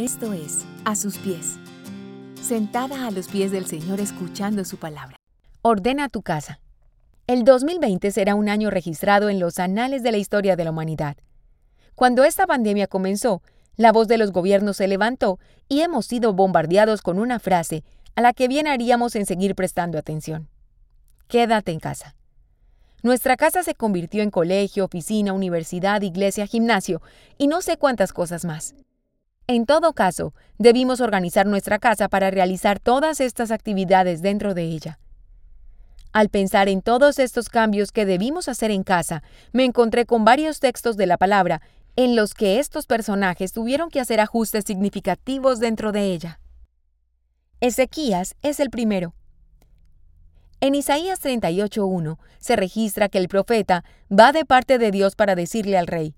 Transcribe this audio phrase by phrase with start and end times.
[0.00, 1.58] Esto es A sus pies.
[2.40, 5.16] Sentada a los pies del Señor escuchando su palabra.
[5.60, 6.58] Ordena tu casa.
[7.26, 11.18] El 2020 será un año registrado en los anales de la historia de la humanidad.
[11.96, 13.42] Cuando esta pandemia comenzó,
[13.76, 18.22] la voz de los gobiernos se levantó y hemos sido bombardeados con una frase a
[18.22, 20.48] la que bien haríamos en seguir prestando atención.
[21.28, 22.16] Quédate en casa.
[23.02, 27.02] Nuestra casa se convirtió en colegio, oficina, universidad, iglesia, gimnasio
[27.36, 28.74] y no sé cuántas cosas más.
[29.52, 35.00] En todo caso, debimos organizar nuestra casa para realizar todas estas actividades dentro de ella.
[36.12, 40.60] Al pensar en todos estos cambios que debimos hacer en casa, me encontré con varios
[40.60, 41.62] textos de la palabra
[41.96, 46.38] en los que estos personajes tuvieron que hacer ajustes significativos dentro de ella.
[47.58, 49.14] Ezequías es el primero.
[50.60, 53.82] En Isaías 38.1 se registra que el profeta
[54.16, 56.14] va de parte de Dios para decirle al rey,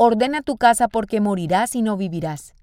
[0.00, 2.54] Ordena tu casa porque morirás y no vivirás.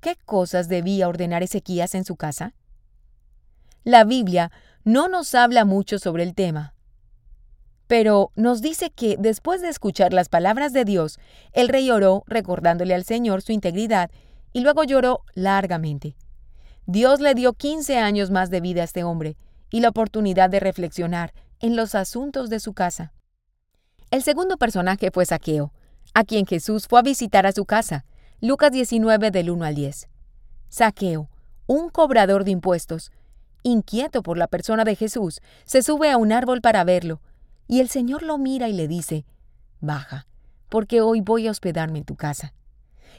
[0.00, 2.54] ¿Qué cosas debía ordenar Ezequías en su casa?
[3.84, 4.52] La Biblia
[4.84, 6.74] no nos habla mucho sobre el tema,
[7.86, 11.18] pero nos dice que después de escuchar las palabras de Dios,
[11.52, 14.10] el rey oró recordándole al Señor su integridad
[14.52, 16.16] y luego lloró largamente.
[16.86, 19.36] Dios le dio 15 años más de vida a este hombre,
[19.70, 23.12] y la oportunidad de reflexionar en los asuntos de su casa.
[24.10, 25.72] El segundo personaje fue Saqueo,
[26.14, 28.06] a quien Jesús fue a visitar a su casa.
[28.40, 30.08] Lucas 19 del 1 al 10.
[30.68, 31.28] Saqueo,
[31.66, 33.10] un cobrador de impuestos,
[33.64, 37.20] inquieto por la persona de Jesús, se sube a un árbol para verlo,
[37.66, 39.24] y el Señor lo mira y le dice,
[39.80, 40.28] Baja,
[40.68, 42.54] porque hoy voy a hospedarme en tu casa.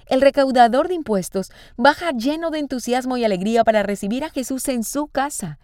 [0.05, 4.85] El recaudador de impuestos baja lleno de entusiasmo y alegría para recibir a Jesús en
[4.85, 5.59] su casa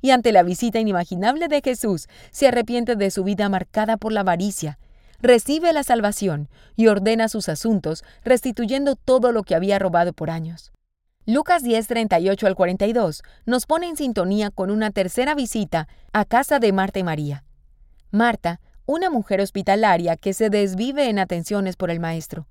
[0.00, 4.20] y ante la visita inimaginable de Jesús se arrepiente de su vida marcada por la
[4.20, 4.78] avaricia,
[5.22, 10.72] recibe la salvación y ordena sus asuntos, restituyendo todo lo que había robado por años.
[11.26, 16.58] Lucas 10, 38 al 42 nos pone en sintonía con una tercera visita a casa
[16.58, 17.44] de Marta y María.
[18.10, 22.48] Marta, una mujer hospitalaria que se desvive en atenciones por el Maestro.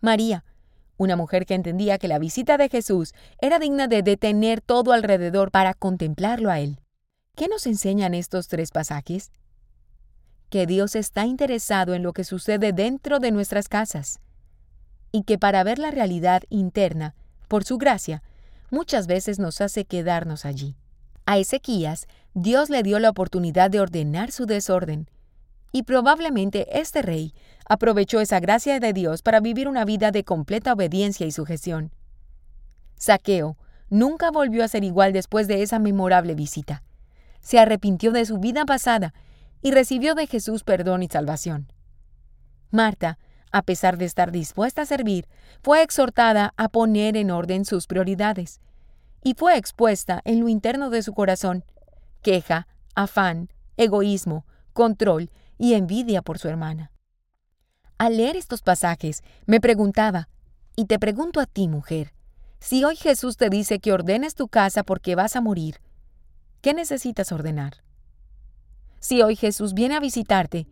[0.00, 0.44] María,
[0.96, 5.52] una mujer que entendía que la visita de Jesús era digna de detener todo alrededor
[5.52, 6.80] para contemplarlo a Él.
[7.36, 9.30] ¿Qué nos enseñan estos tres pasajes?
[10.50, 14.20] Que Dios está interesado en lo que sucede dentro de nuestras casas
[15.12, 17.14] y que para ver la realidad interna,
[17.48, 18.22] por su gracia,
[18.70, 20.76] muchas veces nos hace quedarnos allí.
[21.26, 25.10] A Ezequías, Dios le dio la oportunidad de ordenar su desorden
[25.72, 27.34] y probablemente este rey
[27.68, 31.92] aprovechó esa gracia de Dios para vivir una vida de completa obediencia y sujeción.
[32.96, 33.56] Saqueo
[33.90, 36.82] nunca volvió a ser igual después de esa memorable visita.
[37.40, 39.14] Se arrepintió de su vida pasada
[39.62, 41.72] y recibió de Jesús perdón y salvación.
[42.70, 43.18] Marta,
[43.50, 45.26] a pesar de estar dispuesta a servir,
[45.62, 48.60] fue exhortada a poner en orden sus prioridades
[49.22, 51.64] y fue expuesta en lo interno de su corazón
[52.22, 56.92] queja, afán, egoísmo, control y envidia por su hermana.
[57.96, 60.28] Al leer estos pasajes, me preguntaba,
[60.76, 62.12] y te pregunto a ti, mujer,
[62.60, 65.80] si hoy Jesús te dice que ordenes tu casa porque vas a morir,
[66.60, 67.82] ¿qué necesitas ordenar?
[69.00, 70.66] Si hoy Jesús viene a visitarte,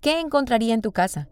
[0.00, 1.28] ¿qué encontraría en tu casa?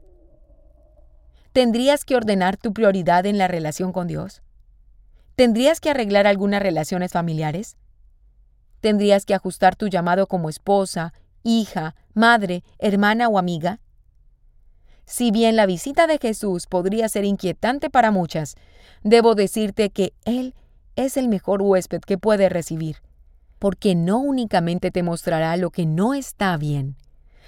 [1.53, 4.43] ¿Tendrías que ordenar tu prioridad en la relación con Dios?
[5.37, 7.77] ¿Tendrías que arreglar algunas relaciones familiares?
[8.81, 13.81] ¿Tendrías que ajustar tu llamado como esposa, hija, madre, hermana o amiga?
[15.07, 18.57] Si bien la visita de Jesús podría ser inquietante para muchas,
[19.03, 20.55] debo decirte que Él
[20.97, 22.97] es el mejor huésped que puede recibir,
[23.65, 26.97] porque no únicamente te mostrará lo que no está bien,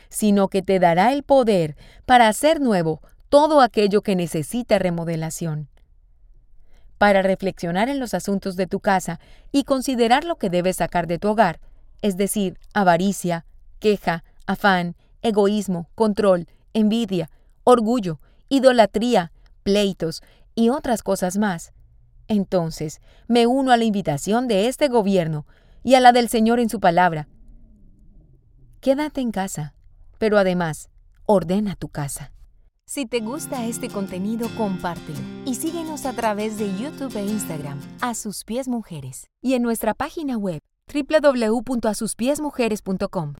[0.09, 5.69] sino que te dará el poder para hacer nuevo todo aquello que necesita remodelación.
[6.97, 9.21] Para reflexionar en los asuntos de tu casa
[9.53, 11.60] y considerar lo que debes sacar de tu hogar,
[12.00, 13.44] es decir, avaricia,
[13.78, 17.28] queja, afán, egoísmo, control, envidia,
[17.62, 19.33] orgullo, idolatría,
[19.65, 20.22] pleitos
[20.54, 21.75] y otras cosas más.
[22.27, 25.45] Entonces me uno a la invitación de este gobierno
[25.86, 27.28] y a la del Señor en su palabra.
[28.80, 29.77] Quédate en casa,
[30.18, 30.91] pero además,
[31.27, 32.33] ordena tu casa.
[32.86, 38.15] Si te gusta este contenido, compártelo y síguenos a través de YouTube e Instagram, A
[38.15, 40.60] Sus Pies Mujeres, y en nuestra página web
[40.92, 43.34] www.asuspiesmujeres.com.